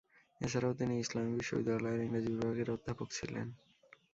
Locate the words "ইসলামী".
0.97-1.31